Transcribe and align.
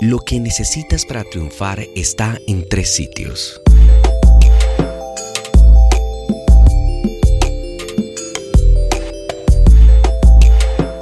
Lo 0.00 0.20
que 0.20 0.38
necesitas 0.38 1.04
para 1.04 1.24
triunfar 1.24 1.80
está 1.96 2.38
en 2.46 2.68
tres 2.68 2.94
sitios. 2.94 3.60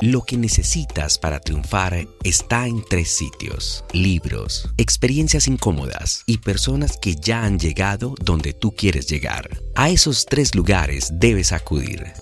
Lo 0.00 0.22
que 0.22 0.38
necesitas 0.38 1.18
para 1.18 1.40
triunfar 1.40 2.06
está 2.24 2.66
en 2.66 2.82
tres 2.88 3.10
sitios. 3.10 3.84
Libros, 3.92 4.70
experiencias 4.78 5.46
incómodas 5.46 6.22
y 6.24 6.38
personas 6.38 6.96
que 6.96 7.16
ya 7.16 7.44
han 7.44 7.58
llegado 7.58 8.14
donde 8.24 8.54
tú 8.54 8.72
quieres 8.74 9.08
llegar. 9.10 9.60
A 9.74 9.90
esos 9.90 10.24
tres 10.24 10.54
lugares 10.54 11.10
debes 11.12 11.52
acudir. 11.52 12.14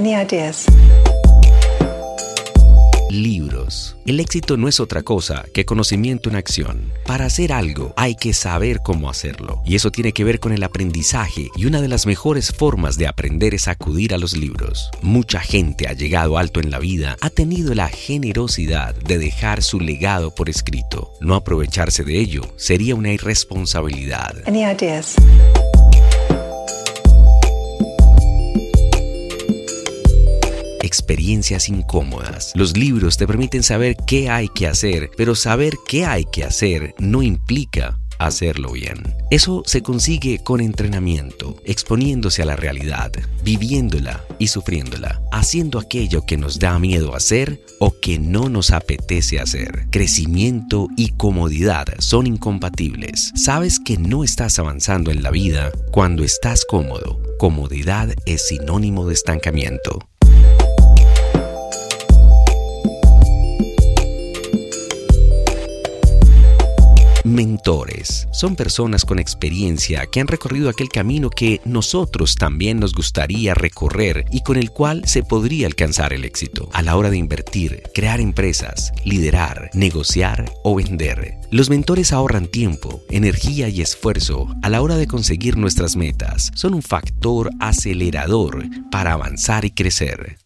Any 0.00 0.14
ideas? 0.14 0.64
Libros. 3.10 3.98
El 4.06 4.18
éxito 4.18 4.56
no 4.56 4.66
es 4.66 4.80
otra 4.80 5.02
cosa 5.02 5.44
que 5.52 5.66
conocimiento 5.66 6.30
en 6.30 6.36
acción. 6.36 6.90
Para 7.04 7.26
hacer 7.26 7.52
algo 7.52 7.92
hay 7.98 8.14
que 8.14 8.32
saber 8.32 8.80
cómo 8.82 9.10
hacerlo. 9.10 9.60
Y 9.66 9.74
eso 9.74 9.90
tiene 9.90 10.12
que 10.12 10.24
ver 10.24 10.40
con 10.40 10.52
el 10.52 10.62
aprendizaje 10.62 11.48
y 11.54 11.66
una 11.66 11.82
de 11.82 11.88
las 11.88 12.06
mejores 12.06 12.50
formas 12.50 12.96
de 12.96 13.08
aprender 13.08 13.52
es 13.52 13.68
acudir 13.68 14.14
a 14.14 14.16
los 14.16 14.34
libros. 14.34 14.90
Mucha 15.02 15.40
gente 15.40 15.86
ha 15.86 15.92
llegado 15.92 16.38
alto 16.38 16.60
en 16.60 16.70
la 16.70 16.78
vida, 16.78 17.18
ha 17.20 17.28
tenido 17.28 17.74
la 17.74 17.88
generosidad 17.88 18.94
de 18.94 19.18
dejar 19.18 19.62
su 19.62 19.80
legado 19.80 20.34
por 20.34 20.48
escrito. 20.48 21.12
No 21.20 21.34
aprovecharse 21.34 22.04
de 22.04 22.18
ello 22.18 22.40
sería 22.56 22.94
una 22.94 23.12
irresponsabilidad. 23.12 24.34
Any 24.46 24.62
ideas? 24.62 25.16
Experiencias 30.90 31.68
incómodas. 31.68 32.50
Los 32.56 32.76
libros 32.76 33.16
te 33.16 33.28
permiten 33.28 33.62
saber 33.62 33.96
qué 34.08 34.28
hay 34.28 34.48
que 34.48 34.66
hacer, 34.66 35.08
pero 35.16 35.36
saber 35.36 35.74
qué 35.86 36.04
hay 36.04 36.24
que 36.24 36.42
hacer 36.42 36.96
no 36.98 37.22
implica 37.22 37.96
hacerlo 38.18 38.72
bien. 38.72 39.14
Eso 39.30 39.62
se 39.64 39.82
consigue 39.82 40.40
con 40.44 40.60
entrenamiento, 40.60 41.56
exponiéndose 41.64 42.42
a 42.42 42.44
la 42.44 42.56
realidad, 42.56 43.12
viviéndola 43.42 44.22
y 44.38 44.48
sufriéndola, 44.48 45.22
haciendo 45.32 45.78
aquello 45.78 46.26
que 46.26 46.36
nos 46.36 46.58
da 46.58 46.78
miedo 46.78 47.14
hacer 47.14 47.60
o 47.78 47.94
que 47.98 48.18
no 48.18 48.48
nos 48.48 48.72
apetece 48.72 49.40
hacer. 49.40 49.86
Crecimiento 49.90 50.88
y 50.96 51.10
comodidad 51.10 51.86
son 51.98 52.26
incompatibles. 52.26 53.32
Sabes 53.36 53.78
que 53.80 53.96
no 53.96 54.22
estás 54.22 54.58
avanzando 54.58 55.10
en 55.10 55.22
la 55.22 55.30
vida 55.30 55.70
cuando 55.92 56.24
estás 56.24 56.64
cómodo. 56.64 57.22
Comodidad 57.38 58.10
es 58.26 58.48
sinónimo 58.48 59.06
de 59.06 59.14
estancamiento. 59.14 59.98
Mentores 67.60 68.26
son 68.32 68.56
personas 68.56 69.04
con 69.04 69.18
experiencia 69.18 70.06
que 70.06 70.20
han 70.20 70.28
recorrido 70.28 70.70
aquel 70.70 70.88
camino 70.88 71.28
que 71.28 71.60
nosotros 71.66 72.36
también 72.36 72.80
nos 72.80 72.94
gustaría 72.94 73.52
recorrer 73.52 74.24
y 74.30 74.40
con 74.40 74.56
el 74.56 74.70
cual 74.70 75.02
se 75.04 75.22
podría 75.22 75.66
alcanzar 75.66 76.14
el 76.14 76.24
éxito 76.24 76.70
a 76.72 76.80
la 76.80 76.96
hora 76.96 77.10
de 77.10 77.18
invertir, 77.18 77.82
crear 77.94 78.18
empresas, 78.18 78.92
liderar, 79.04 79.68
negociar 79.74 80.50
o 80.64 80.74
vender. 80.74 81.34
Los 81.50 81.68
mentores 81.68 82.14
ahorran 82.14 82.46
tiempo, 82.46 83.02
energía 83.10 83.68
y 83.68 83.82
esfuerzo 83.82 84.48
a 84.62 84.70
la 84.70 84.80
hora 84.80 84.96
de 84.96 85.06
conseguir 85.06 85.58
nuestras 85.58 85.96
metas. 85.96 86.52
Son 86.54 86.72
un 86.72 86.82
factor 86.82 87.50
acelerador 87.60 88.64
para 88.90 89.12
avanzar 89.12 89.66
y 89.66 89.70
crecer. 89.70 90.38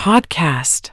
Podcast. 0.00 0.92